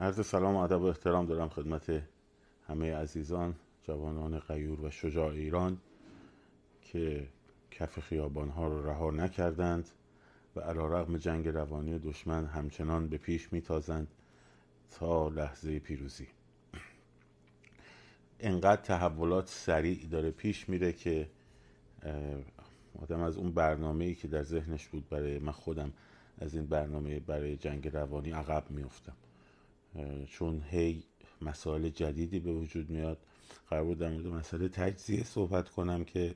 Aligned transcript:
عرض 0.00 0.26
سلام 0.26 0.54
و 0.54 0.58
ادب 0.58 0.80
و 0.80 0.84
احترام 0.84 1.26
دارم 1.26 1.48
خدمت 1.48 2.02
همه 2.68 2.94
عزیزان 2.94 3.54
جوانان 3.82 4.38
غیور 4.38 4.80
و 4.80 4.90
شجاع 4.90 5.30
ایران 5.30 5.78
که 6.82 7.28
کف 7.70 8.00
خیابان 8.00 8.48
ها 8.48 8.68
رو 8.68 8.86
رها 8.86 9.10
نکردند 9.10 9.90
و 10.56 10.60
علا 10.60 10.86
رغم 10.86 11.16
جنگ 11.16 11.48
روانی 11.48 11.98
دشمن 11.98 12.46
همچنان 12.46 13.08
به 13.08 13.16
پیش 13.16 13.52
میتازند 13.52 14.08
تا 14.90 15.28
لحظه 15.28 15.78
پیروزی. 15.78 16.28
انقدر 18.40 18.82
تحولات 18.82 19.48
سریع 19.48 20.06
داره 20.06 20.30
پیش 20.30 20.68
میره 20.68 20.92
که 20.92 21.28
آدم 23.02 23.20
از 23.20 23.36
اون 23.36 23.52
برنامه 23.52 24.04
ای 24.04 24.14
که 24.14 24.28
در 24.28 24.42
ذهنش 24.42 24.88
بود 24.88 25.08
برای 25.08 25.38
من 25.38 25.52
خودم 25.52 25.92
از 26.38 26.54
این 26.54 26.66
برنامه 26.66 27.20
برای 27.20 27.56
جنگ 27.56 27.88
روانی 27.88 28.30
عقب 28.30 28.70
میفتم 28.70 29.16
چون 30.28 30.62
هی 30.70 31.04
مسائل 31.42 31.88
جدیدی 31.88 32.40
به 32.40 32.52
وجود 32.52 32.90
میاد 32.90 33.18
قرار 33.70 33.84
بود 33.84 33.98
در 33.98 34.10
مورد 34.10 34.26
مسئله 34.26 34.68
تجزیه 34.68 35.24
صحبت 35.24 35.68
کنم 35.68 36.04
که 36.04 36.34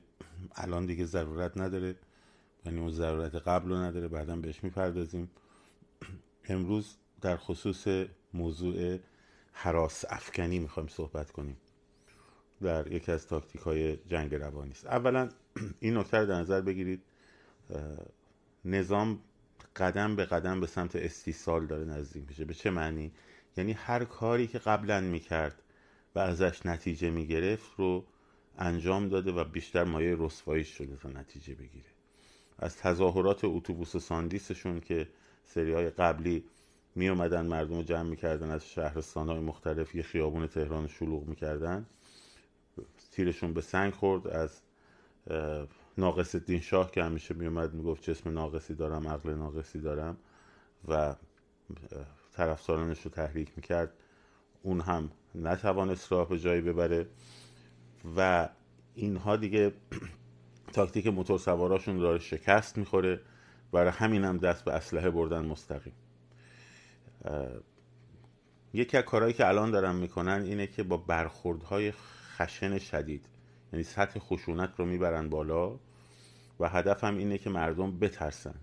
الان 0.55 0.85
دیگه 0.85 1.05
ضرورت 1.05 1.57
نداره. 1.57 1.95
یعنی 2.65 2.79
اون 2.79 2.91
ضرورت 2.91 3.35
قبل 3.35 3.69
رو 3.69 3.75
نداره 3.75 4.07
بعدا 4.07 4.35
بهش 4.35 4.63
می‌پردازیم. 4.63 5.29
امروز 6.49 6.95
در 7.21 7.37
خصوص 7.37 7.87
موضوع 8.33 8.99
حراس 9.51 10.05
افکنی 10.09 10.59
می‌خوایم 10.59 10.89
صحبت 10.89 11.31
کنیم. 11.31 11.57
در 12.61 12.91
یکی 12.91 13.11
از 13.11 13.27
تاکتیک 13.27 13.61
های 13.61 13.97
جنگ 13.97 14.35
روانی 14.35 14.71
است. 14.71 14.85
اولا 14.85 15.29
این 15.79 15.97
نکته 15.97 16.17
رو 16.17 16.25
در 16.25 16.39
نظر 16.39 16.61
بگیرید. 16.61 17.01
نظام 18.65 19.19
قدم 19.75 20.15
به 20.15 20.25
قدم 20.25 20.59
به 20.59 20.67
سمت 20.67 20.95
استیصال 20.95 21.65
داره 21.65 21.85
نزدیک 21.85 22.23
میشه. 22.27 22.45
به 22.45 22.53
چه 22.53 22.69
معنی؟ 22.69 23.11
یعنی 23.57 23.71
هر 23.71 24.05
کاری 24.05 24.47
که 24.47 24.59
قبلا 24.59 25.01
می‌کرد 25.01 25.61
و 26.15 26.19
ازش 26.19 26.65
نتیجه 26.65 27.09
می‌گرفت 27.09 27.71
رو 27.77 28.05
انجام 28.57 29.09
داده 29.09 29.31
و 29.31 29.43
بیشتر 29.43 29.83
مایه 29.83 30.15
رسواییش 30.19 30.67
شده 30.77 30.95
تا 30.95 31.09
نتیجه 31.09 31.55
بگیره. 31.55 31.89
از 32.59 32.77
تظاهرات 32.77 33.41
اتوبوس 33.43 33.97
ساندیسشون 33.97 34.79
که 34.79 35.07
سری 35.43 35.73
های 35.73 35.89
قبلی 35.89 36.43
می 36.95 37.09
اومدن 37.09 37.45
مردم 37.45 37.75
رو 37.75 37.83
جمع 37.83 38.09
می‌کردن 38.09 38.51
از 38.51 38.69
شهرستان 38.69 39.29
های 39.29 39.39
مختلف 39.39 39.95
یه 39.95 40.03
خیابون 40.03 40.47
تهران 40.47 40.87
شلوغ 40.87 41.27
می‌کردن. 41.27 41.85
تیرشون 43.11 43.53
به 43.53 43.61
سنگ 43.61 43.93
خورد. 43.93 44.27
از 44.27 44.61
ناقص 45.97 46.35
الدین 46.35 46.59
شاه 46.59 46.91
که 46.91 47.03
همیشه 47.03 47.33
میومد 47.33 47.73
می‌گفت 47.73 48.03
جسم 48.03 48.29
ناقصی 48.29 48.75
دارم 48.75 49.07
عقل 49.07 49.33
ناقصی 49.33 49.79
دارم 49.79 50.17
و 50.87 51.15
طرفدارانش 52.37 53.01
رو 53.01 53.11
تحریک 53.11 53.51
می‌کرد 53.55 53.93
اون 54.61 54.81
هم 54.81 55.11
نتوانست 55.35 56.11
راه 56.11 56.29
به 56.29 56.39
جایی 56.39 56.61
ببره 56.61 57.07
و 58.17 58.49
اینها 58.95 59.35
دیگه 59.35 59.73
تاکتیک 60.73 61.07
موتور 61.07 61.39
سواراشون 61.39 61.97
داره 61.97 62.19
شکست 62.19 62.77
می‌خوره 62.77 63.21
برای 63.71 63.91
همین 63.91 64.23
هم 64.23 64.37
دست 64.37 64.65
به 64.65 64.73
اسلحه 64.73 65.09
بردن 65.09 65.45
مستقیم. 65.45 65.93
یکی 68.73 68.97
از 68.97 69.03
کارهایی 69.03 69.33
که 69.33 69.47
الان 69.47 69.71
دارن 69.71 69.95
می‌کنن 69.95 70.41
اینه 70.41 70.67
که 70.67 70.83
با 70.83 70.97
برخوردهای 70.97 71.91
خشن 71.91 72.77
شدید 72.77 73.25
یعنی 73.73 73.83
سطح 73.83 74.19
خشونت 74.19 74.73
رو 74.77 74.85
می‌برن 74.85 75.29
بالا 75.29 75.79
و 76.59 76.69
هدف 76.69 77.03
هم 77.03 77.17
اینه 77.17 77.37
که 77.37 77.49
مردم 77.49 77.99
بترسن 77.99 78.55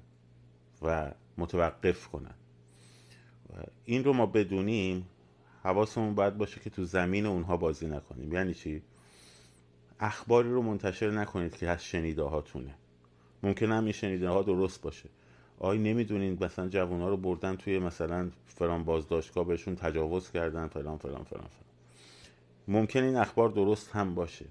و 0.83 1.11
متوقف 1.39 2.09
کنن. 2.09 2.35
این 3.85 4.05
رو 4.05 4.13
ما 4.13 4.27
بدونیم 4.27 5.07
حواسمون 5.63 6.15
باید 6.15 6.39
باشه 6.39 6.61
که 6.61 6.71
تو 6.71 6.85
زمین 6.85 7.27
اونها 7.27 7.57
بازی 7.57 7.87
نکنیم. 7.87 8.33
یعنی 8.33 8.55
چی؟ 8.55 8.83
اخباری 10.01 10.51
رو 10.51 10.63
منتشر 10.63 11.11
نکنید 11.11 11.57
که 11.57 11.69
از 11.69 11.85
شنیده 11.85 12.23
هاتونه. 12.23 12.75
ممکن 13.43 13.73
هم 13.73 13.85
این 13.85 13.93
شنیده 13.93 14.29
ها 14.29 14.43
درست 14.43 14.83
باشه. 14.83 15.09
آی 15.59 15.79
نمی‌دونین 15.79 16.39
مثلا 16.45 16.69
جوان 16.69 17.01
ها 17.01 17.09
رو 17.09 17.17
بردن 17.17 17.57
توی 17.57 17.79
مثلا 17.79 18.31
فران 18.47 18.85
بازداشتگاه 18.85 19.47
بهشون 19.47 19.77
تجاوز 19.77 20.31
کردن 20.31 20.69
فلان 20.69 20.99
فلان 20.99 21.25
فلان 21.25 21.25
فلان. 21.25 21.65
ممکن 22.69 23.03
این 23.03 23.17
اخبار 23.17 23.49
درست 23.49 23.91
هم 23.91 24.15
باشه. 24.15 24.47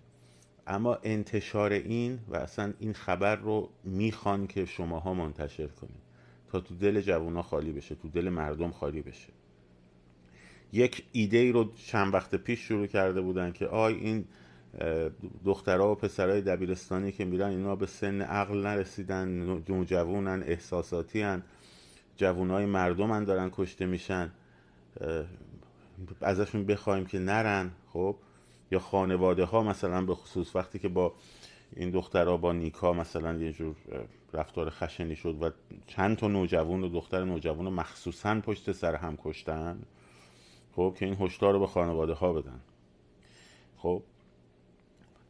اما 0.68 0.98
انتشار 1.04 1.72
این 1.72 2.20
و 2.28 2.36
اصلا 2.36 2.74
این 2.80 2.94
خبر 2.94 3.36
رو 3.36 3.70
می‌خوان 3.84 4.48
که 4.48 4.66
شماها 4.66 5.14
منتشر 5.14 5.68
کنید. 5.68 6.03
تو 6.60 6.76
دل 6.76 7.02
جوونا 7.02 7.42
خالی 7.42 7.72
بشه 7.72 7.96
تو 7.96 8.08
دل 8.10 8.30
مردم 8.30 8.72
خالی 8.72 9.02
بشه. 9.02 9.30
یک 10.74 11.04
ایده 11.12 11.38
ای 11.38 11.52
رو 11.52 11.72
چند 11.74 12.14
وقت 12.14 12.36
پیش 12.36 12.60
شروع 12.60 12.88
کرده 12.88 13.22
بودن 13.22 13.52
که 13.52 13.68
آی 13.68 13.94
این 13.94 14.26
دخترها 15.46 15.92
و 15.92 15.96
پسرهای 15.96 16.42
دبیرستانی 16.42 17.12
که 17.12 17.26
میرن 17.26 17.50
اینا 17.50 17.76
به 17.76 17.86
سن 17.86 18.22
عقل 18.22 18.58
نرسیدن 18.58 19.28
نوجوانن 19.70 20.44
احساساتی 20.44 21.22
هن 21.22 21.44
جوانای 22.18 22.66
مردم 22.66 23.12
هن 23.12 23.24
دارن 23.24 23.50
کشته 23.54 23.86
میشن. 23.86 24.32
ازشون 26.22 26.66
بخوایم 26.66 27.06
که 27.06 27.20
نرن 27.20 27.72
خب؟ 27.94 28.16
یا 28.72 28.80
خانواده 28.80 29.44
ها 29.44 29.64
مثلا 29.64 30.06
به 30.06 30.16
خصوص 30.16 30.56
وقتی 30.56 30.80
که 30.80 30.88
با 30.88 31.14
این 31.76 31.90
دخترها 31.90 32.38
با 32.38 32.54
نیکا 32.54 32.94
مثلا 32.94 33.34
یه 33.34 33.54
جور 33.54 33.76
رفتار 34.34 34.70
خشنی 34.70 35.16
شد 35.16 35.44
و 35.44 35.50
چند 35.88 36.18
تا 36.18 36.28
نوجوان 36.28 36.84
و 36.84 36.90
دختر 36.90 37.24
نوجوان 37.24 37.74
مخصوصا 37.74 38.42
پشت 38.42 38.72
سر 38.72 38.96
هم 38.96 39.18
کشتن. 39.24 39.84
خب 40.76 40.96
که 41.00 41.06
این 41.06 41.16
هشدار 41.20 41.54
رو 41.54 41.60
به 41.60 41.68
خانواده 41.68 42.14
ها 42.14 42.34
بدن. 42.34 42.60
خب 43.78 44.04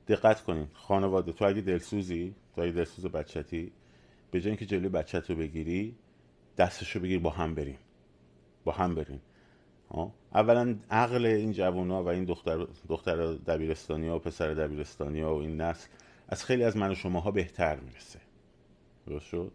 دقت 0.07 0.43
کنین 0.43 0.67
خانواده 0.73 1.31
تو 1.31 1.45
اگه 1.45 1.61
دلسوزی 1.61 2.35
تو 2.55 2.61
اگه 2.61 2.71
دلسوز 2.71 3.05
بچتی 3.05 3.71
به 4.31 4.41
جای 4.41 4.49
اینکه 4.49 4.65
جلوی 4.65 4.89
بچت 4.89 5.29
رو 5.29 5.35
بگیری 5.35 5.95
دستش 6.57 6.91
رو 6.95 7.01
بگیر 7.01 7.19
با 7.19 7.29
هم 7.29 7.55
بریم. 7.55 7.77
با 8.63 8.71
هم 8.71 8.95
بریم. 8.95 9.21
اولا 10.33 10.75
عقل 10.91 11.25
این 11.25 11.51
جوان 11.51 11.91
ها 11.91 12.03
و 12.03 12.07
این 12.07 12.23
دختر, 12.23 12.67
دختر 12.89 13.33
دبیرستانی 13.33 14.07
ها 14.07 14.15
و 14.15 14.19
پسر 14.19 14.53
دبیرستانی 14.53 15.21
ها 15.21 15.35
و 15.35 15.41
این 15.41 15.61
نسل 15.61 15.87
از 16.33 16.45
خیلی 16.45 16.63
از 16.63 16.77
من 16.77 16.91
و 16.91 16.95
شماها 16.95 17.31
بهتر 17.31 17.79
می‌رسه. 17.79 18.19
درست 19.07 19.25
شد؟ 19.25 19.51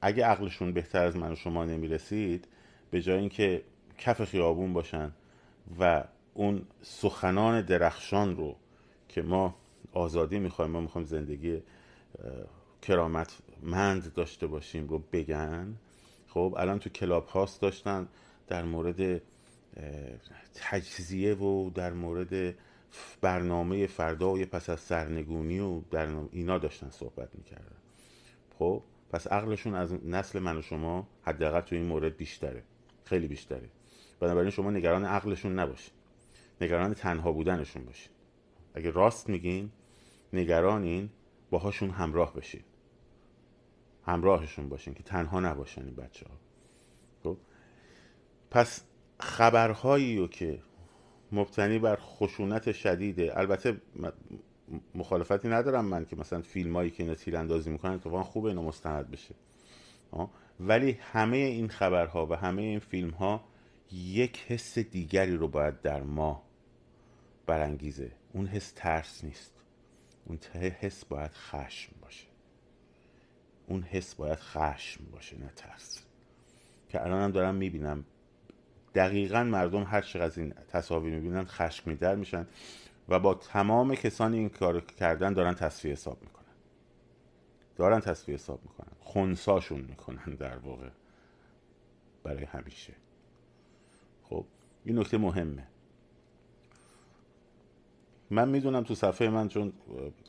اگه 0.00 0.24
عقلشون 0.24 0.72
بهتر 0.72 1.04
از 1.06 1.16
من 1.16 1.32
و 1.32 1.36
شما 1.36 1.64
نمی‌رسید 1.64 2.48
به 2.90 3.02
جای 3.02 3.18
اینکه 3.18 3.62
کف 3.98 4.24
خیابون 4.24 4.72
باشن 4.72 5.12
و 5.80 6.04
اون 6.34 6.66
سخنان 6.82 7.62
درخشان 7.62 8.36
رو 8.36 8.56
که 9.08 9.22
ما 9.22 9.54
آزادی 9.92 10.38
می‌خوایم 10.38 10.70
ما 10.70 10.80
می‌خوایم 10.80 11.06
زندگی 11.06 11.62
کرامت 12.82 13.38
مند 13.62 14.14
داشته 14.14 14.46
باشیم 14.46 14.88
رو 14.88 14.98
بگن 15.12 15.76
خب 16.28 16.54
الان 16.58 16.78
تو 16.78 16.90
کلاب 16.90 17.26
هاست 17.26 17.60
داشتن 17.60 18.08
در 18.48 18.62
مورد 18.62 19.22
تجزیه 20.54 21.34
و 21.34 21.70
در 21.70 21.92
مورد 21.92 22.54
برنامه 23.20 23.86
فردای 23.86 24.44
پس 24.44 24.70
از 24.70 24.80
سرنگونی 24.80 25.60
و 25.60 25.80
در 25.80 26.08
اینا 26.32 26.58
داشتن 26.58 26.90
صحبت 26.90 27.28
می‌کردن. 27.34 27.76
خب 28.58 28.82
پس 29.10 29.26
عقلشون 29.26 29.74
از 29.74 29.92
نسل 30.04 30.38
من 30.38 30.56
و 30.56 30.62
شما 30.62 31.08
حداقل 31.22 31.60
تو 31.60 31.76
این 31.76 31.84
مورد 31.84 32.16
بیشتره 32.16 32.62
خیلی 33.04 33.28
بیشتره. 33.28 33.68
بنابراین 34.20 34.50
شما 34.50 34.70
نگران 34.70 35.04
عقلشون 35.04 35.58
نباشین. 35.58 35.94
نگران 36.60 36.94
تنها 36.94 37.32
بودنشون 37.32 37.84
باشین. 37.84 38.12
اگه 38.74 38.90
راست 38.90 39.28
میگین 39.28 39.70
نگرانین 40.32 41.10
باهاشون 41.50 41.90
همراه 41.90 42.34
بشین. 42.34 42.62
همراهشون 44.06 44.68
باشین 44.68 44.94
که 44.94 45.02
تنها 45.02 45.40
نباشن 45.40 45.84
این 45.84 45.94
بچه 45.94 46.26
ها 46.26 46.34
خب 47.24 47.36
پس 48.50 48.84
خبرهایی 49.20 50.18
رو 50.18 50.28
که 50.28 50.58
مبتنی 51.34 51.78
بر 51.78 51.96
خشونت 52.00 52.72
شدیده. 52.72 53.38
البته 53.38 53.80
مخالفتی 54.94 55.48
ندارم 55.48 55.84
من 55.84 56.04
که 56.04 56.16
مثلا 56.16 56.42
فیلم 56.42 56.76
هایی 56.76 56.90
که 56.90 57.02
اینا 57.02 57.14
تیراندازی 57.14 57.70
می‌کنن 57.70 57.92
اتفاقا 57.92 58.22
خوبه 58.22 58.48
اینو 58.48 58.62
مستند 58.62 59.10
بشه. 59.10 59.34
ولی 60.60 60.98
همه 61.00 61.36
این 61.36 61.68
خبرها 61.68 62.26
و 62.26 62.34
همه 62.34 62.62
این 62.62 62.78
فیلم 62.78 63.10
ها 63.10 63.44
یک 63.92 64.38
حس 64.48 64.78
دیگری 64.78 65.36
رو 65.36 65.48
باید 65.48 65.80
در 65.80 66.02
ما 66.02 66.42
برانگیزه. 67.46 68.12
اون 68.32 68.46
حس 68.46 68.72
ترس 68.76 69.24
نیست. 69.24 69.52
اون 70.26 70.38
حس 70.80 71.04
باید 71.04 71.30
خشم 71.30 71.92
باشه. 72.02 72.26
اون 73.66 73.82
حس 73.82 74.14
باید 74.14 74.38
خشم 74.38 75.04
باشه 75.12 75.38
نه 75.38 75.52
ترس. 75.56 76.02
که 76.88 77.02
الان 77.02 77.22
هم 77.22 77.30
دارم 77.30 77.54
می‌بینم 77.54 78.04
دقیقا 78.94 79.44
مردم 79.44 79.82
هر 79.82 80.00
چقدر 80.00 80.24
از 80.24 80.38
این 80.38 80.54
تصاویر 80.68 81.14
می‌بینن 81.14 81.44
خشمی 81.44 81.94
در 81.94 82.14
میشن 82.14 82.46
و 83.08 83.20
با 83.20 83.34
تمام 83.34 83.94
کسانی 83.94 84.38
این 84.38 84.48
کار 84.48 84.80
کردن 84.80 85.32
دارن 85.32 85.54
تصفیه 85.54 85.92
حساب 85.92 86.18
می‌کنن. 86.22 86.44
دارن 87.76 88.00
تصفیه 88.00 88.34
حساب 88.34 88.60
می‌کنن. 88.62 88.92
خونساشون 89.00 89.80
می‌کنن 89.80 90.34
در 90.34 90.56
واقع. 90.56 90.88
برای 92.22 92.44
همیشه. 92.44 92.92
خب 94.22 94.44
این 94.84 94.98
نکته 94.98 95.18
مهمه. 95.18 95.66
من 98.30 98.48
می‌دونم 98.48 98.82
تو 98.82 98.94
صفحه 98.94 99.28
من 99.28 99.48
چون 99.48 99.72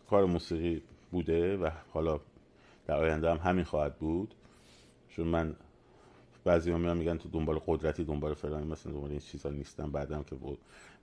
کار 0.09 0.25
موسیقی 0.25 0.83
بوده 1.11 1.57
و 1.57 1.69
حالا 1.93 2.19
در 2.87 2.95
آینده 2.95 3.31
هم 3.31 3.37
همین 3.37 3.63
خواهد 3.63 3.97
بود. 3.97 4.35
چون 5.09 5.27
من 5.27 5.55
بعضی 6.45 6.71
هم 6.71 6.97
میگن 6.97 7.17
تو 7.17 7.29
دنبال 7.29 7.59
قدرتی 7.67 8.03
دنبال 8.03 8.33
فلانی 8.33 8.67
مثلا 8.67 8.91
دنبال 8.91 9.11
این 9.11 9.19
چیزا 9.19 9.49
نیستم 9.49 9.91
بعدم 9.91 10.23
که 10.23 10.35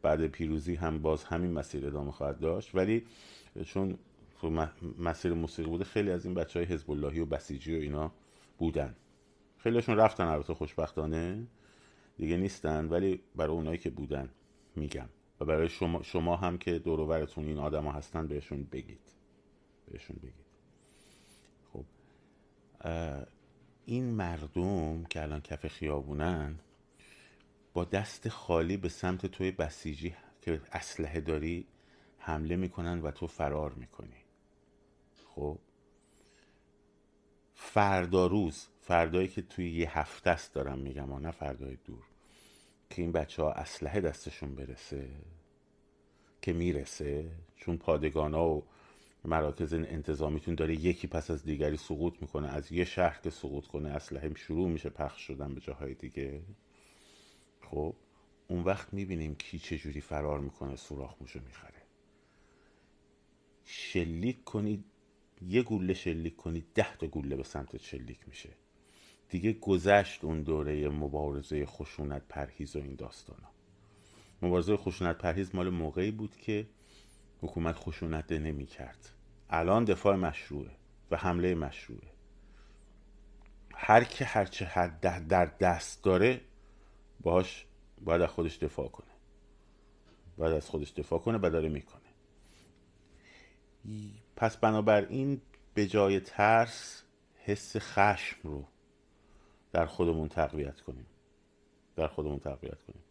بعد 0.03 0.27
پیروزی 0.27 0.75
هم 0.75 0.99
باز 0.99 1.25
همین 1.25 1.53
مسیر 1.53 1.87
ادامه 1.87 2.13
خواهد 2.13 2.39
داشت. 2.39 2.75
ولی 2.75 3.07
چون 3.65 3.99
تو 4.41 4.67
مسیر 4.99 5.33
موسیقی 5.33 5.69
بوده 5.69 5.85
خیلی 5.85 6.11
از 6.11 6.25
این 6.25 6.35
بچه 6.35 6.59
های 6.59 6.69
حزب 6.69 6.91
اللهی 6.91 7.21
و 7.21 7.27
بسیجی 7.27 7.79
و 7.79 7.81
اینا 7.81 8.13
بودن. 8.59 8.95
خیلیشون 9.59 9.97
رفتن 9.97 10.25
البته 10.25 10.55
خوشبختانه 10.55 11.47
دیگه 12.19 12.37
نیستن 12.37 12.89
ولی 12.89 13.21
برای 13.37 13.57
اونایی 13.57 13.79
که 13.79 13.91
بودن 13.91 14.29
میگم. 14.77 15.09
و 15.41 15.45
برای 15.45 15.69
شما, 15.69 16.03
شما 16.03 16.37
هم 16.37 16.59
که 16.59 16.79
دوروورتون 16.79 17.47
این 17.47 17.59
آدما 17.59 17.93
هستن 17.93 18.27
بهشون 18.27 18.65
بگید. 18.73 19.13
بهشون 19.93 20.17
بگید. 20.17 20.35
خب 21.73 21.85
این 23.87 24.05
مردم 24.05 25.05
که 25.05 25.23
الان 25.23 25.41
کف 25.41 25.67
خیابونن 25.67 26.59
با 27.73 27.85
دست 27.85 28.29
خالی 28.29 28.77
به 28.77 28.89
سمت 28.89 29.27
توی 29.27 29.51
بسیجی 29.51 30.15
که 30.43 30.61
اسلحه 30.73 31.21
داری 31.21 31.67
حمله 32.19 32.57
می‌کنن 32.57 33.01
و 33.01 33.11
تو 33.11 33.27
فرار 33.27 33.73
می‌کنی. 33.73 34.25
خب؟ 35.35 35.59
فردا 37.55 38.27
روز 38.27 38.69
فردایی 38.81 39.29
که 39.29 39.43
توی 39.43 39.71
یه 39.71 39.99
هفته 39.99 40.31
است 40.31 40.55
دارم 40.55 40.79
میگم 40.79 41.15
نه 41.15 41.31
فردای 41.31 41.77
دور 41.85 42.03
که 42.91 43.03
این 43.03 43.13
بچه 43.13 43.43
ها 43.43 43.53
اسلحه 43.53 44.01
دستشون 44.01 44.55
برسه 44.55 45.09
که 46.43 46.53
می‌رسه 46.53 47.31
چون 47.57 47.77
پادگان 47.77 48.35
ها 48.35 48.49
و 48.49 48.65
مراکز 49.25 49.75
انتظامیتون 49.75 50.55
داره 50.55 50.75
یکی 50.75 51.07
پس 51.07 51.31
از 51.31 51.45
دیگری 51.45 51.77
سقوط 51.77 52.15
می‌کنه 52.21 52.49
از 52.49 52.73
یه 52.73 52.85
شهر 52.85 53.21
که 53.23 53.31
سقوط 53.31 53.67
کنه 53.67 53.89
اسلحه 53.89 54.35
شروع 54.35 54.69
میشه 54.69 54.91
پخش 54.91 55.21
شدن 55.21 55.55
به 55.55 55.61
جاهای 55.61 55.95
دیگه. 55.95 56.43
خب 57.61 57.95
اون 58.49 58.63
وقت 58.63 58.95
می‌بینیم 58.95 59.35
کی 59.35 59.59
چجوری 59.59 60.01
فرار 60.01 60.41
می‌کنه 60.41 60.77
سوراخ 60.77 61.15
موشو 61.21 61.41
می‌خره. 61.41 61.83
شلیک 63.65 64.45
کنید 64.45 64.85
یه 65.43 65.63
گوله 65.63 65.95
شلیک 65.95 66.37
کنید 66.37 66.67
ده 66.75 66.97
تا 66.97 67.07
گوله 67.07 67.37
به 67.37 67.43
سمت 67.43 67.77
شلیک 67.77 68.29
میشه. 68.29 68.51
دیگه 69.29 69.53
گذشت 69.53 70.25
اون 70.25 70.43
دوره 70.43 70.89
مبارزه 70.89 71.67
خشونت 71.67 72.23
پرهیز 72.29 72.77
و 72.77 72.79
این 72.79 72.95
داستانا. 72.95 73.49
مبارزه 74.43 74.77
خشونت 74.77 75.19
پرهیز 75.19 75.55
مال 75.55 75.71
موقعی 75.71 76.11
بود 76.11 76.37
که 76.37 76.67
حکومت 77.43 77.77
خشونت 77.77 78.33
نمی 78.33 78.67
کرد 78.67 79.09
الان 79.51 79.85
دفاع 79.85 80.17
مشروعه 80.17 80.71
و 81.11 81.17
حمله 81.17 81.55
مشروعه. 81.55 82.13
هر 83.75 84.05
که 84.05 84.25
هرچه 84.25 84.65
هر 84.65 84.87
در 84.89 85.45
دست 85.45 86.05
داره 86.05 86.41
باش 87.21 87.67
باید 88.01 88.23
از 88.23 88.29
خودش 88.29 88.57
دفاع 88.57 88.89
کنه. 88.89 89.13
باید 90.37 90.53
از 90.53 90.69
خودش 90.69 90.91
دفاع 90.91 91.19
کنه 91.19 91.39
و 91.43 91.51
داره 91.51 91.69
می‌کنه. 91.69 92.03
پس 94.37 94.57
بنابراین 94.57 95.41
به 95.75 95.87
جای 95.87 96.21
ترس 96.21 97.03
حس 97.35 97.77
خشم 97.77 98.39
رو 98.43 98.65
در 99.73 99.87
خودمون 99.87 100.29
تقویت 100.29 100.81
کنیم. 100.81 101.07
در 101.97 102.09
خودمون 102.09 102.39
تقویت 102.39 102.83
کنیم. 102.83 103.03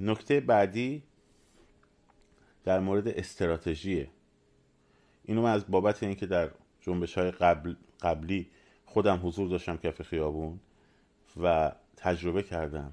نکته 0.00 0.40
بعدی 0.40 1.02
در 2.64 2.80
مورد 2.80 3.08
استراتژیه 3.08 4.10
اینو 5.24 5.42
من 5.42 5.52
از 5.52 5.70
بابت 5.70 6.02
اینکه 6.02 6.26
در 6.26 6.50
جنبش 6.80 7.18
های 7.18 7.30
قبل 7.30 7.74
قبلی 8.00 8.50
خودم 8.84 9.20
حضور 9.22 9.48
داشتم 9.48 9.76
کف 9.76 10.02
خیابون 10.02 10.60
و 11.42 11.72
تجربه 11.96 12.42
کردم 12.42 12.92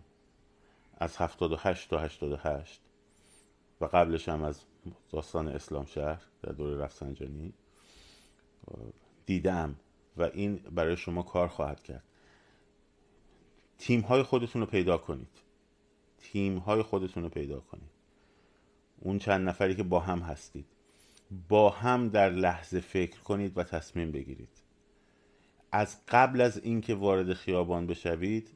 از 0.97 1.17
78 1.17 1.89
تا 1.89 1.97
88 1.97 2.81
و 3.81 3.85
قبلش 3.85 4.29
هم 4.29 4.43
از 4.43 4.61
داستان 5.09 5.47
اسلام 5.47 5.85
شهر 5.85 6.21
در 6.43 6.51
دوره 6.51 6.77
رفسنجانی 6.77 7.53
دیدم 9.25 9.75
و 10.17 10.23
این 10.23 10.55
برای 10.55 10.97
شما 10.97 11.23
کار 11.23 11.47
خواهد 11.47 11.83
کرد. 11.83 12.03
تیم 13.77 14.01
های 14.01 14.23
خودتون 14.23 14.61
رو 14.61 14.67
پیدا 14.67 14.97
کنید. 14.97 15.41
تیم 16.17 16.57
های 16.57 16.81
خودتون 16.81 17.23
رو 17.23 17.29
پیدا 17.29 17.59
کنید. 17.59 17.96
اون 18.99 19.19
چند 19.19 19.49
نفری 19.49 19.75
که 19.75 19.83
با 19.83 19.99
هم 19.99 20.19
هستید. 20.19 20.65
با 21.49 21.69
هم 21.69 22.09
در 22.09 22.29
لحظه 22.29 22.79
فکر 22.79 23.19
کنید 23.19 23.57
و 23.57 23.63
تصمیم 23.63 24.11
بگیرید. 24.11 24.61
از 25.71 25.97
قبل 26.07 26.41
از 26.41 26.57
اینکه 26.57 26.95
وارد 26.95 27.33
خیابان 27.33 27.87
بشوید 27.87 28.49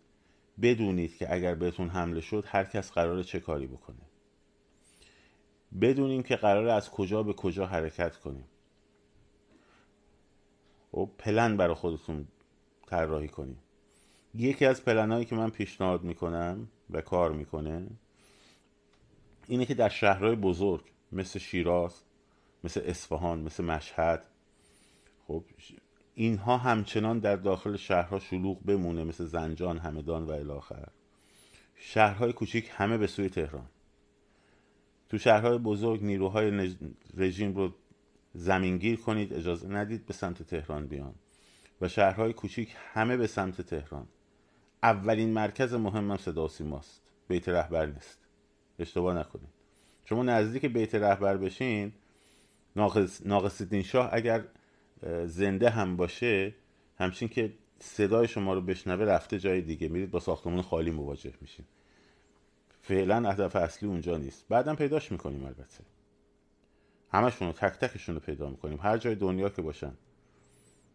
بدونید 0.61 1.17
که 1.17 1.33
اگر 1.33 1.55
بهتون 1.55 1.89
حمله 1.89 2.21
شد 2.21 2.43
هر 2.47 2.63
کس 2.63 2.91
قرار 2.91 3.23
چه 3.23 3.39
کاری 3.39 3.67
بکنه. 3.67 4.01
بدونیم 5.81 6.23
که 6.23 6.35
قرار 6.35 6.67
از 6.67 6.91
کجا 6.91 7.23
به 7.23 7.33
کجا 7.33 7.65
حرکت 7.65 8.17
کنیم. 8.17 8.45
و 10.93 10.97
خب، 10.97 11.09
پلن 11.17 11.57
برای 11.57 11.75
خودتون 11.75 12.27
طراحی 12.87 13.27
کنیم. 13.27 13.57
یکی 14.35 14.65
از 14.65 14.85
پلنهایی 14.85 15.25
که 15.25 15.35
من 15.35 15.49
پیشنهاد 15.49 16.03
می‌کنم 16.03 16.67
و 16.89 17.01
کار 17.01 17.31
می‌کنه 17.31 17.87
اینه 19.47 19.65
که 19.65 19.73
در 19.73 19.89
شهرهای 19.89 20.35
بزرگ 20.35 20.83
مثل 21.11 21.39
شیراز 21.39 22.03
مثل 22.63 22.81
اصفهان 22.85 23.39
مثل 23.39 23.63
مشهد 23.63 24.25
خب 25.27 25.43
اینها 26.13 26.57
همچنان 26.57 27.19
در 27.19 27.35
داخل 27.35 27.75
شهرها 27.75 28.19
شلوغ 28.19 28.63
بمونه 28.63 29.03
مثل 29.03 29.25
زنجان 29.25 29.77
همدان 29.77 30.23
و 30.25 30.31
الاخر. 30.31 30.87
شهرهای 31.75 32.33
کوچیک 32.33 32.69
همه 32.73 32.97
به 32.97 33.07
سوی 33.07 33.29
تهران. 33.29 33.69
تو 35.09 35.17
شهرهای 35.17 35.57
بزرگ 35.57 36.03
نیروهای 36.03 36.75
رژیم 37.17 37.55
رو 37.55 37.73
زمینگیر 38.33 38.99
کنید 38.99 39.33
اجازه 39.33 39.67
ندید 39.67 40.05
به 40.05 40.13
سمت 40.13 40.43
تهران 40.43 40.87
بیان. 40.87 41.15
و 41.81 41.87
شهرهای 41.87 42.33
کوچیک 42.33 42.75
همه 42.93 43.17
به 43.17 43.27
سمت 43.27 43.61
تهران. 43.61 44.07
اولین 44.83 45.33
مرکز 45.33 45.73
مهمم 45.73 46.17
صدا 46.17 46.47
سیماست. 46.47 47.01
بیت 47.27 47.49
رهبر 47.49 47.85
نیست. 47.85 48.20
اشتباه 48.81 49.19
نکنید. 49.19 49.49
شما 50.05 50.23
نزدیک 50.23 50.65
بیت 50.65 50.95
رهبر 50.95 51.37
بشین 51.37 51.93
ناقص, 52.75 53.25
ناقص 53.25 53.61
شاه 53.61 54.09
اگر 54.13 54.43
زنده 55.25 55.69
هم 55.69 55.97
باشه 55.97 56.55
همچین 56.99 57.27
که 57.27 57.53
صدای 57.79 58.27
شما 58.27 58.53
رو 58.53 58.61
بشنوه 58.61 59.05
رفته 59.05 59.39
جای 59.39 59.61
دیگه 59.61 59.87
میرید 59.87 60.11
با 60.11 60.19
ساختمون 60.19 60.61
خالی 60.61 60.91
مواجه 60.91 61.33
میشین. 61.41 61.65
فعلا 62.81 63.29
هدف 63.29 63.55
اصلی 63.55 63.89
اونجا 63.89 64.17
نیست. 64.17 64.45
بعدم 64.49 64.75
پیداش 64.75 65.11
می‌کنیم 65.11 65.45
البته. 65.45 65.83
همشون 67.11 67.47
رو 67.47 67.53
تک 67.53 67.79
تکشون 67.79 68.15
رو 68.15 68.21
پیدا 68.21 68.49
می‌کنیم. 68.49 68.79
هر 68.81 68.97
جای 68.97 69.15
دنیا 69.15 69.49
که 69.49 69.61
باشن. 69.61 69.93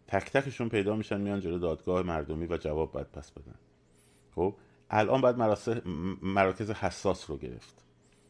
تک 0.06 0.32
تکشون 0.32 0.68
پیدا 0.68 0.96
میشن 0.96 1.20
میان 1.20 1.40
جلو 1.40 1.58
دادگاه 1.58 2.02
مردمی 2.02 2.46
و 2.46 2.56
جواب 2.56 2.92
باید 2.92 3.06
پس 3.06 3.30
بدن. 3.30 3.54
خب؟ 4.34 4.54
الان 4.90 5.20
باید 5.20 5.36
مراکز 6.22 6.70
حساس 6.70 7.30
رو 7.30 7.36
گرفت. 7.36 7.82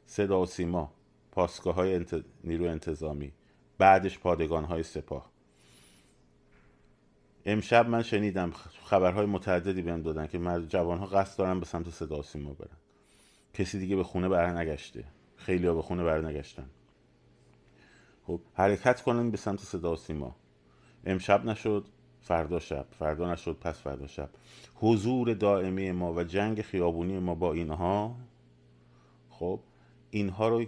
صدا 0.06 0.40
و 0.40 0.46
سیما 0.46 0.92
پاسگاه 1.32 1.74
های 1.74 1.94
انت... 1.94 2.24
نیرو 2.44 2.64
انتظامی 2.64 3.32
بعدش 3.78 4.18
پادگان 4.18 4.64
های 4.64 4.82
سپاه. 4.82 5.30
امشب 7.46 7.88
من 7.88 8.02
شنیدم 8.02 8.50
خبرهای 8.84 9.26
متعددی 9.26 9.82
بهم 9.82 10.02
دادن 10.02 10.26
که 10.26 10.38
جوان 10.68 10.98
ها 10.98 11.06
قصد 11.06 11.38
دارن 11.38 11.60
به 11.60 11.66
سمت 11.66 11.90
صدا 11.90 12.18
و 12.18 12.22
سیما 12.22 12.52
برن. 12.52 12.76
کسی 13.54 13.78
دیگه 13.78 13.96
به 13.96 14.04
خونه 14.04 14.28
بر 14.28 14.50
نگشته 14.50 15.04
خیلی 15.36 15.66
ها 15.66 15.74
به 15.74 15.82
خونه 15.82 16.04
بر 16.04 16.20
نگشتن 16.20 16.70
خب 18.26 18.40
حرکت 18.54 19.02
کنن 19.02 19.30
به 19.30 19.36
سمت 19.36 19.60
صدا 19.60 19.92
و 19.92 19.96
سیما. 19.96 20.36
امشب 21.04 21.44
نشد. 21.44 21.84
فردا 22.26 22.58
شب. 22.58 22.86
فردا 22.98 23.32
نشد 23.32 23.56
پس 23.60 23.80
فردا 23.80 24.06
شب. 24.06 24.28
حضور 24.74 25.34
دائمی 25.34 25.92
ما 25.92 26.14
و 26.14 26.24
جنگ 26.24 26.62
خیابونی 26.62 27.18
ما 27.18 27.34
با 27.34 27.52
اینها 27.52 28.16
خب 29.30 29.60
اینها 30.10 30.48
رو 30.48 30.64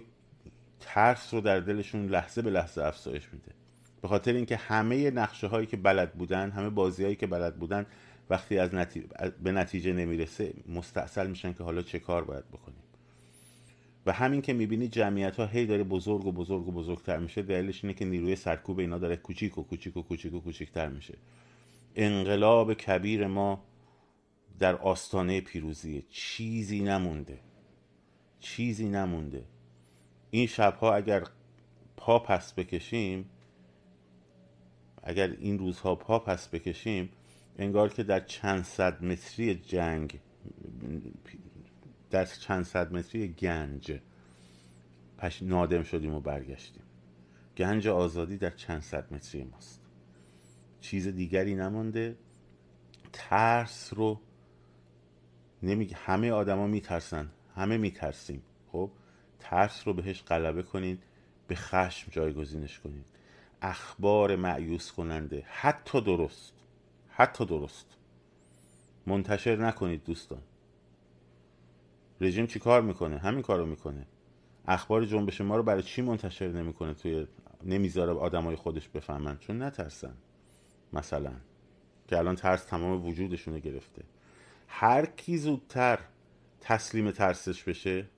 ترس 0.79 1.33
رو 1.33 1.41
در 1.41 1.59
دلشون 1.59 2.05
لحظه 2.05 2.41
به 2.41 2.49
لحظه 2.49 2.81
افزایش 2.83 3.33
میده. 3.33 3.51
به 4.01 4.07
خاطر 4.07 4.33
اینکه 4.33 4.55
همه 4.55 5.11
نقشه 5.11 5.47
هایی 5.47 5.67
که 5.67 5.77
بلد 5.77 6.13
بودن 6.13 6.51
همه 6.51 6.69
بازی 6.69 7.03
هایی 7.03 7.15
که 7.15 7.27
بلد 7.27 7.55
بودن 7.55 7.85
وقتی 8.29 8.59
از 8.59 8.69
به 9.43 9.51
نتیجه 9.51 9.93
نمی‌رسه 9.93 10.53
مستاصل 10.67 11.27
میشن 11.27 11.53
که 11.53 11.63
حالا 11.63 11.81
چه 11.81 11.99
کار 11.99 12.23
باید 12.23 12.47
بکنیم. 12.47 12.83
و 14.05 14.11
همین 14.11 14.41
که 14.41 14.53
می‌بینی 14.53 14.87
جمعیت 14.87 15.35
ها 15.35 15.45
هی 15.45 15.65
داره 15.65 15.83
بزرگ 15.83 16.25
و 16.25 16.31
بزرگ 16.31 16.67
و 16.67 16.71
بزرگتر 16.71 17.17
میشه 17.17 17.41
دلیلش 17.41 17.83
اینه 17.83 17.93
که 17.93 18.05
نیروی 18.05 18.35
سرکوب 18.35 18.79
اینا 18.79 18.97
داره 18.97 19.15
کوچیک 19.15 19.57
و 19.57 19.63
کوچیک 19.63 19.97
و 19.97 20.01
کوچیک 20.01 20.33
و 20.33 20.39
کوچیکتر 20.39 20.89
میشه. 20.89 21.13
انقلاب 21.95 22.73
کبیر 22.73 23.27
ما 23.27 23.63
در 24.59 24.75
آستانه 24.75 25.41
پیروزی. 25.41 26.05
چیزی 26.09 26.79
نمونده. 26.81 27.39
چیزی 28.39 28.89
نمونده. 28.89 29.45
این 30.31 30.47
شبها 30.47 30.95
اگر 30.95 31.23
پا 31.97 32.19
پس 32.19 32.53
بکشیم 32.53 33.29
اگر 35.03 35.27
این 35.27 35.59
روزها 35.59 35.95
پا 35.95 36.19
پس 36.19 36.47
بکشیم 36.47 37.09
انگار 37.57 37.89
که 37.89 38.03
در 38.03 38.19
چند 38.19 38.63
صد 38.63 39.03
متری 39.03 39.55
جنگ 39.55 40.19
در 42.09 42.25
چند 42.25 42.65
صد 42.65 42.93
متری 42.93 43.27
گنج 43.27 43.99
پش 45.17 45.43
نادم 45.43 45.83
شدیم 45.83 46.13
و 46.13 46.19
برگشتیم. 46.19 46.83
گنج 47.57 47.87
آزادی 47.87 48.37
در 48.37 48.49
چند 48.49 48.81
صد 48.81 49.13
متری 49.13 49.43
ماست. 49.43 49.81
چیز 50.81 51.07
دیگری 51.07 51.55
نمانده. 51.55 52.17
ترس 53.13 53.93
رو 53.93 54.19
نمیگه 55.63 55.95
همه 55.95 56.31
آدما 56.31 56.67
میترسن. 56.67 57.29
همه 57.55 57.77
میترسیم. 57.77 58.43
خب؟ 58.71 58.91
ترس 59.39 59.87
رو 59.87 59.93
بهش 59.93 60.23
غلبه 60.23 60.63
کنید 60.63 61.03
به 61.47 61.55
خشم 61.55 62.11
جایگزینش 62.11 62.79
کنید 62.79 63.05
اخبار 63.61 64.35
معیوس 64.35 64.91
کننده. 64.91 65.43
حتی 65.47 66.01
درست. 66.01 66.53
حتی 67.07 67.45
درست. 67.45 67.85
منتشر 69.07 69.55
نکنید 69.55 70.03
دوستان. 70.03 70.41
رژیم 72.21 72.47
چی 72.47 72.59
کار 72.59 72.81
می‌کنه؟ 72.81 73.17
همین 73.17 73.41
کارو 73.41 73.65
می‌کنه. 73.65 74.07
اخبار 74.67 75.05
جنبش 75.05 75.41
ما 75.41 75.57
رو 75.57 75.63
برای 75.63 75.83
چی 75.83 76.01
منتشر 76.01 76.47
نمی‌کنه 76.47 76.93
توی 76.93 77.27
نمی‌ذاره 77.63 78.13
آدمای 78.13 78.55
خودش 78.55 78.89
بفهمن؟ 78.89 79.37
چون 79.37 79.61
نترسن. 79.61 80.13
مثلا 80.93 81.33
که 82.07 82.17
الان 82.17 82.35
ترس 82.35 82.63
تمام 82.63 83.05
وجودشون 83.05 83.53
رو 83.53 83.59
گرفته. 83.59 84.03
هر 84.67 85.05
کی 85.05 85.37
زودتر 85.37 85.99
تسلیم 86.61 87.11
ترسش 87.11 87.63
بشه 87.63 88.09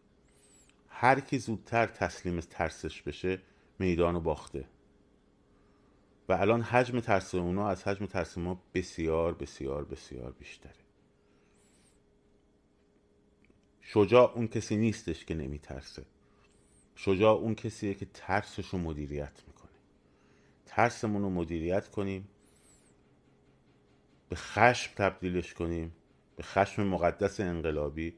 هر 0.89 1.19
کی 1.19 1.37
زودتر 1.37 1.87
تسلیم 1.87 2.39
ترسش 2.39 3.01
بشه 3.01 3.41
میدان 3.79 4.19
باخته. 4.19 4.65
و 6.29 6.33
الان 6.33 6.61
حجم 6.61 6.99
ترس 6.99 7.35
اونا 7.35 7.69
از 7.69 7.83
حجم 7.83 8.05
ترس 8.05 8.37
ما 8.37 8.63
بسیار 8.73 9.33
بسیار 9.33 9.85
بسیار 9.85 10.31
بیشتره. 10.31 10.73
شجاع 13.81 14.31
اون 14.35 14.47
کسی 14.47 14.77
نیستش 14.77 15.25
که 15.25 15.35
نمیترسه. 15.35 16.05
شجاع 16.95 17.35
اون 17.35 17.55
کسیه 17.55 17.93
که 17.93 18.07
ترسش 18.13 18.67
رو 18.67 18.79
مدیریت 18.79 19.43
می‌کنه. 19.47 19.71
ترسمون 20.65 21.21
رو 21.21 21.29
مدیریت 21.29 21.89
کنیم. 21.89 22.27
به 24.31 24.37
خشم 24.37 24.91
تبدیلش 24.95 25.53
کنیم 25.53 25.93
به 26.35 26.43
خشم 26.43 26.83
مقدس 26.83 27.39
انقلابی 27.39 28.13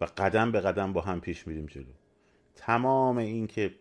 و 0.00 0.04
قدم 0.04 0.52
به 0.52 0.60
قدم 0.60 0.92
با 0.92 1.00
هم 1.00 1.20
پیش 1.20 1.46
میریم 1.46 1.66
جلو. 1.66 1.92
تمام 2.54 3.16
این 3.18 3.46
که 3.46 3.74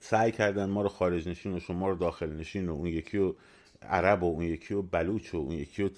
سعی 0.00 0.32
کردن 0.32 0.70
ما 0.70 0.82
رو 0.82 0.88
خارج 0.88 1.28
نشین 1.28 1.54
و 1.54 1.60
شما 1.60 1.88
رو 1.88 1.96
داخل 1.96 2.32
نشین 2.32 2.68
و 2.68 2.72
اون 2.72 2.86
یکی 2.86 3.18
رو 3.18 3.36
عرب 3.82 4.22
و 4.22 4.26
اون 4.26 4.42
یکی 4.42 4.74
رو 4.74 4.82
بلوچ 4.82 5.34
و 5.34 5.36
اون 5.36 5.52
یکی 5.52 5.82
رو 5.82 5.90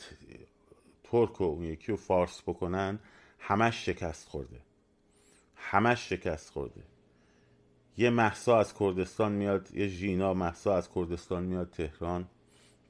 ترک 1.05 1.41
و 1.41 1.45
اون 1.45 1.65
یکی 1.65 1.93
رو 1.93 1.97
فارس 1.97 2.43
بکنن 2.43 2.99
همش 3.39 3.87
شکست 3.87 4.29
خورده. 4.29 4.61
همش 5.57 6.09
شکست 6.09 6.51
خورده. 6.51 6.83
یه 7.97 8.11
محسا 8.11 8.59
از 8.59 8.75
کردستان 8.75 9.33
میاد 9.33 9.75
یه 9.75 9.87
ژینا 9.87 10.35
محسا 10.35 10.77
از 10.77 10.91
کردستان 10.95 11.43
میاد 11.43 11.71
تهران. 11.71 12.29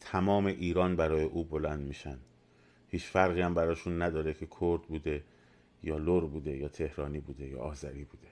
تمام 0.05 0.47
ایران 0.47 0.97
برای 0.97 1.25
او 1.25 1.45
بلند 1.45 1.81
میشن. 1.81 2.19
هیچ 2.89 3.05
فرقی 3.05 3.41
هم 3.41 3.55
براشون 3.55 4.03
نداره 4.03 4.35
که 4.35 4.49
کرد 4.61 4.83
بوده 4.83 5.25
یا 5.83 5.97
لور 5.99 6.27
بوده 6.27 6.57
یا 6.57 6.69
تهرانی 6.69 7.21
بوده 7.21 7.47
یا 7.47 7.59
آذری 7.59 8.05
بوده. 8.05 8.29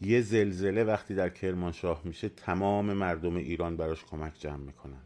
یه 0.00 0.20
زلزله 0.20 0.84
وقتی 0.84 1.14
در 1.14 1.28
کرمانشاه 1.28 2.00
میشه 2.04 2.28
تمام 2.28 2.92
مردم 2.92 3.36
ایران 3.36 3.76
براش 3.76 4.04
کمک 4.04 4.34
جمع 4.38 4.56
می‌کنن. 4.56 5.02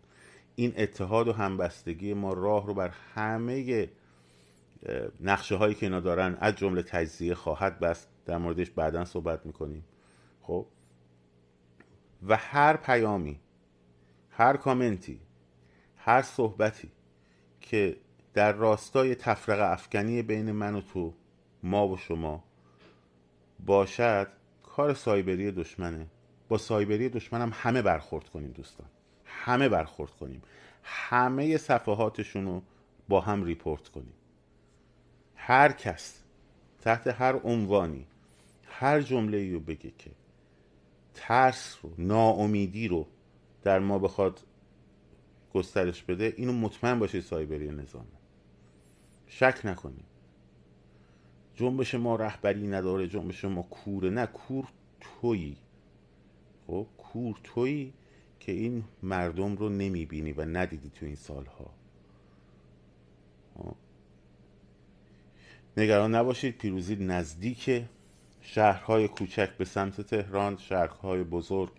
این 0.57 0.75
اتحاد 0.77 1.29
و 1.29 1.33
همبستگی 1.33 2.15
ما 2.15 2.33
راه 2.33 2.67
رو 2.67 2.75
بر 2.75 2.89
همه 3.15 3.89
نقشه 5.21 5.57
هایی 5.57 5.75
که 5.75 5.87
اینا 5.87 6.01
دارن 6.01 6.37
از 6.41 6.57
جمله 6.57 6.83
تجزیه 6.83 7.35
خواهد 7.35 7.81
بست. 7.81 8.09
در 8.27 8.39
موردش 8.39 8.71
بعدا 8.71 9.05
صحبت 9.05 9.47
می‌کنیم. 9.47 9.85
خب؟ 10.43 10.67
و 12.29 12.37
هر 12.37 12.77
پیامی 12.77 13.41
هر 14.31 14.57
کامنتی 14.57 15.21
هر 16.07 16.23
صحبتی 16.23 16.91
که 17.61 17.97
در 18.35 18.53
راستای 18.53 19.15
تفرق 19.15 19.73
افکنی 19.73 20.23
بین 20.23 20.53
من 20.53 20.75
و 20.75 20.81
تو 20.81 21.15
ما 21.63 21.89
و 21.89 21.97
شما 21.97 22.45
باشد 23.67 24.29
کار 24.63 24.95
سایبری 24.95 25.53
دشمنه. 25.53 26.07
با 26.49 26.59
سایبری 26.59 27.09
دشمنم 27.09 27.51
همه 27.55 27.83
برخورد 27.83 28.29
کنیم 28.29 28.51
دوستان. 28.51 28.87
همه 29.25 29.69
برخورد 29.69 30.11
کنیم. 30.11 30.43
همه 30.83 31.57
صفحاتشون 31.57 32.45
رو 32.45 32.63
با 33.09 33.21
هم 33.21 33.45
ریپورت 33.45 33.89
کنیم. 33.89 34.15
هر 35.35 35.73
کس 35.73 36.23
تحت 36.81 37.07
هر 37.07 37.37
عنوانی 37.45 38.07
هر 38.65 39.01
جمله 39.01 39.53
رو 39.53 39.61
بگه 39.61 39.93
که 39.99 40.11
ترس 41.15 41.79
رو 41.83 41.91
ناامیدی 41.99 42.89
رو 42.89 43.07
در 43.63 43.79
ما 43.79 43.99
بخواد 43.99 44.41
گسترش 45.55 46.03
بده 46.03 46.35
اینو 46.37 46.53
مطمئن 46.53 46.99
باشه 46.99 47.21
سایبری 47.21 47.69
نظامه 47.69 48.07
شک 49.27 49.61
نکنید. 49.65 50.05
جنبش 51.55 51.95
ما 51.95 52.17
رهبری 52.17 52.67
نداره 52.67 53.09
جنبش 53.09 53.45
ما 53.45 53.63
کوره. 53.63 54.11
نه 54.11 54.27
کور 54.27 54.69
تویی. 55.01 55.57
خب 56.67 56.87
کور 56.99 57.41
تویی 57.45 57.93
که 58.41 58.53
این 58.53 58.85
مردم 59.03 59.57
رو 59.57 59.69
نمی‌بینی 59.69 60.33
و 60.33 60.45
ندیدی 60.45 60.91
تو 60.91 61.07
این 61.07 61.15
سالها. 61.15 61.71
خب؟ 63.55 63.75
نگران 65.77 66.15
نباشید 66.15 66.59
پیروزی 66.59 66.97
نزدیک 66.97 67.85
شهرهای 68.41 69.09
کوچک 69.09 69.51
به 69.57 69.65
سمت 69.65 70.01
تهران 70.01 70.57
شهرهای 70.57 71.23
بزرگ 71.23 71.73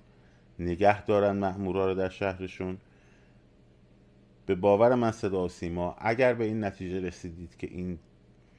نگه 0.59 1.05
دارن 1.05 1.31
مأمورا 1.31 1.87
رو 1.87 1.93
در 1.95 2.09
شهرشون. 2.09 2.77
به 4.45 4.55
باور 4.55 4.95
من 4.95 5.11
صدا 5.11 5.45
و 5.45 5.49
سیما 5.49 5.95
اگر 5.99 6.33
به 6.33 6.45
این 6.45 6.63
نتیجه 6.63 6.99
رسیدید 6.99 7.57
که 7.57 7.67
این 7.67 7.99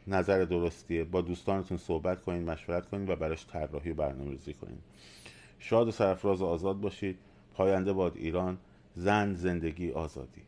نظر 0.07 0.45
درستیه 0.45 1.05
با 1.05 1.21
دوستانتون 1.21 1.77
صحبت 1.77 2.23
کنید 2.23 2.51
مشورت 2.51 2.87
کنید 2.87 3.11
و 3.11 3.17
براش 3.17 3.47
طراحی 3.47 3.91
و 3.91 3.95
برنامه 3.95 4.31
ریزی 4.31 4.55
کنید 4.55 4.83
شاد 5.59 5.89
و 5.89 5.91
سرفراز 5.91 6.43
و 6.43 6.47
آزاد 6.47 6.81
باشید. 6.81 7.19
پاینده 7.55 7.93
باد 7.93 8.17
ایران 8.17 8.59
زن 8.95 9.35
زندگی 9.35 9.93
آزادی. 9.93 10.43